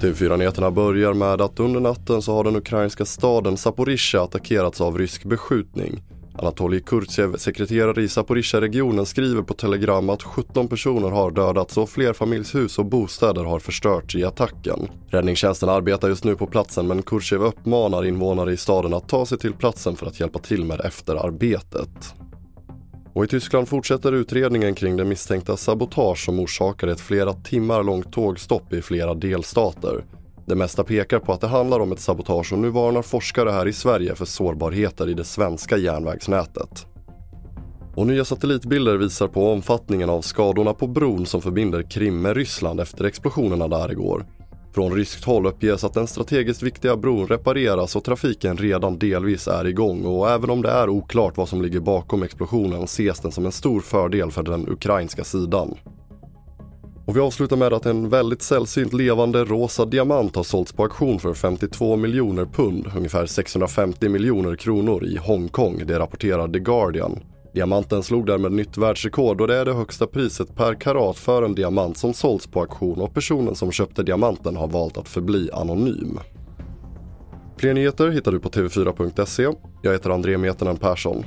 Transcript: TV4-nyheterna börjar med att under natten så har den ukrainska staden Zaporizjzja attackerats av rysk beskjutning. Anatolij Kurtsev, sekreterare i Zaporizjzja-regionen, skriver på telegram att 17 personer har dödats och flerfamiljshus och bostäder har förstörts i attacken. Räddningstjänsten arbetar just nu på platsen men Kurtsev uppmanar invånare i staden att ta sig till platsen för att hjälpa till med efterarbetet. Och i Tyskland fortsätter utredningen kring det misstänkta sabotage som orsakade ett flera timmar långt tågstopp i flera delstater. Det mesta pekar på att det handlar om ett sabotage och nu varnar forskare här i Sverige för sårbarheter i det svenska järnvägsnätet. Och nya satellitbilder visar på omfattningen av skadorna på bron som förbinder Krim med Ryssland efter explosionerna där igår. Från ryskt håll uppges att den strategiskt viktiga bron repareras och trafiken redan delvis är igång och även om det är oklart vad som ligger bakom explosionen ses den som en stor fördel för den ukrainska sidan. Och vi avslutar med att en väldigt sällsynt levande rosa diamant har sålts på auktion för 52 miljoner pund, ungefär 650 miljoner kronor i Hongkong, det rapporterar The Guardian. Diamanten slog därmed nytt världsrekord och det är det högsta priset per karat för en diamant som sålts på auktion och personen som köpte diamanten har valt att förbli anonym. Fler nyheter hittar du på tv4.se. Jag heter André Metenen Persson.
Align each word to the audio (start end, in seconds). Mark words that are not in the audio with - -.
TV4-nyheterna 0.00 0.70
börjar 0.70 1.14
med 1.14 1.40
att 1.40 1.60
under 1.60 1.80
natten 1.80 2.22
så 2.22 2.34
har 2.34 2.44
den 2.44 2.56
ukrainska 2.56 3.04
staden 3.04 3.56
Zaporizjzja 3.56 4.22
attackerats 4.22 4.80
av 4.80 4.98
rysk 4.98 5.24
beskjutning. 5.24 6.02
Anatolij 6.38 6.80
Kurtsev, 6.80 7.36
sekreterare 7.36 8.02
i 8.02 8.08
Zaporizjzja-regionen, 8.08 9.06
skriver 9.06 9.42
på 9.42 9.54
telegram 9.54 10.10
att 10.10 10.22
17 10.22 10.68
personer 10.68 11.10
har 11.10 11.30
dödats 11.30 11.76
och 11.76 11.90
flerfamiljshus 11.90 12.78
och 12.78 12.86
bostäder 12.86 13.44
har 13.44 13.58
förstörts 13.58 14.16
i 14.16 14.24
attacken. 14.24 14.88
Räddningstjänsten 15.08 15.68
arbetar 15.68 16.08
just 16.08 16.24
nu 16.24 16.36
på 16.36 16.46
platsen 16.46 16.86
men 16.86 17.02
Kurtsev 17.02 17.42
uppmanar 17.42 18.04
invånare 18.04 18.52
i 18.52 18.56
staden 18.56 18.94
att 18.94 19.08
ta 19.08 19.26
sig 19.26 19.38
till 19.38 19.52
platsen 19.52 19.96
för 19.96 20.06
att 20.06 20.20
hjälpa 20.20 20.38
till 20.38 20.64
med 20.64 20.80
efterarbetet. 20.80 22.14
Och 23.20 23.24
i 23.24 23.28
Tyskland 23.28 23.68
fortsätter 23.68 24.12
utredningen 24.12 24.74
kring 24.74 24.96
det 24.96 25.04
misstänkta 25.04 25.56
sabotage 25.56 26.24
som 26.24 26.40
orsakade 26.40 26.92
ett 26.92 27.00
flera 27.00 27.32
timmar 27.32 27.82
långt 27.82 28.12
tågstopp 28.12 28.72
i 28.72 28.82
flera 28.82 29.14
delstater. 29.14 30.04
Det 30.46 30.54
mesta 30.54 30.84
pekar 30.84 31.18
på 31.18 31.32
att 31.32 31.40
det 31.40 31.46
handlar 31.46 31.80
om 31.80 31.92
ett 31.92 32.00
sabotage 32.00 32.52
och 32.52 32.58
nu 32.58 32.68
varnar 32.68 33.02
forskare 33.02 33.50
här 33.50 33.68
i 33.68 33.72
Sverige 33.72 34.14
för 34.14 34.24
sårbarheter 34.24 35.08
i 35.08 35.14
det 35.14 35.24
svenska 35.24 35.76
järnvägsnätet. 35.76 36.86
Och 37.94 38.06
nya 38.06 38.24
satellitbilder 38.24 38.96
visar 38.96 39.28
på 39.28 39.52
omfattningen 39.52 40.10
av 40.10 40.22
skadorna 40.22 40.74
på 40.74 40.86
bron 40.86 41.26
som 41.26 41.42
förbinder 41.42 41.90
Krim 41.90 42.22
med 42.22 42.36
Ryssland 42.36 42.80
efter 42.80 43.04
explosionerna 43.04 43.68
där 43.68 43.92
igår. 43.92 44.26
Från 44.72 44.94
ryskt 44.94 45.24
håll 45.24 45.46
uppges 45.46 45.84
att 45.84 45.94
den 45.94 46.06
strategiskt 46.06 46.62
viktiga 46.62 46.96
bron 46.96 47.26
repareras 47.26 47.96
och 47.96 48.04
trafiken 48.04 48.56
redan 48.56 48.98
delvis 48.98 49.48
är 49.48 49.66
igång 49.66 50.04
och 50.04 50.30
även 50.30 50.50
om 50.50 50.62
det 50.62 50.70
är 50.70 50.88
oklart 50.88 51.36
vad 51.36 51.48
som 51.48 51.62
ligger 51.62 51.80
bakom 51.80 52.22
explosionen 52.22 52.82
ses 52.82 53.20
den 53.20 53.32
som 53.32 53.46
en 53.46 53.52
stor 53.52 53.80
fördel 53.80 54.30
för 54.30 54.42
den 54.42 54.68
ukrainska 54.68 55.24
sidan. 55.24 55.74
Och 57.06 57.16
vi 57.16 57.20
avslutar 57.20 57.56
med 57.56 57.72
att 57.72 57.86
en 57.86 58.08
väldigt 58.08 58.42
sällsynt 58.42 58.92
levande 58.92 59.44
rosa 59.44 59.84
diamant 59.84 60.36
har 60.36 60.42
sålts 60.42 60.72
på 60.72 60.82
auktion 60.82 61.20
för 61.20 61.34
52 61.34 61.96
miljoner 61.96 62.44
pund, 62.44 62.86
ungefär 62.96 63.26
650 63.26 64.08
miljoner 64.08 64.56
kronor 64.56 65.04
i 65.04 65.16
Hongkong, 65.16 65.82
det 65.86 65.98
rapporterar 65.98 66.48
The 66.48 66.58
Guardian. 66.58 67.20
Diamanten 67.54 68.02
slog 68.02 68.26
därmed 68.26 68.52
nytt 68.52 68.78
världsrekord 68.78 69.40
och 69.40 69.46
det 69.46 69.56
är 69.56 69.64
det 69.64 69.72
högsta 69.72 70.06
priset 70.06 70.56
per 70.56 70.74
karat 70.74 71.16
för 71.16 71.42
en 71.42 71.54
diamant 71.54 71.98
som 71.98 72.14
sålts 72.14 72.46
på 72.46 72.60
auktion 72.60 73.00
och 73.00 73.14
personen 73.14 73.54
som 73.54 73.72
köpte 73.72 74.02
diamanten 74.02 74.56
har 74.56 74.68
valt 74.68 74.98
att 74.98 75.08
förbli 75.08 75.50
anonym. 75.52 76.18
Fler 77.56 77.74
nyheter 77.74 78.08
hittar 78.08 78.32
du 78.32 78.40
på 78.40 78.48
tv4.se. 78.48 79.48
Jag 79.82 79.92
heter 79.92 80.10
André 80.10 80.38
Metenen 80.38 80.76
Persson. 80.76 81.24